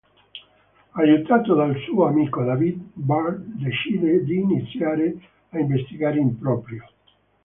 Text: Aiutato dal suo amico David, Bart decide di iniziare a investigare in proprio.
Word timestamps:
Aiutato 0.95 1.53
dal 1.53 1.75
suo 1.85 2.07
amico 2.07 2.43
David, 2.43 2.81
Bart 2.95 3.37
decide 3.37 4.23
di 4.23 4.33
iniziare 4.37 5.15
a 5.49 5.59
investigare 5.59 6.17
in 6.17 6.39
proprio. 6.39 6.83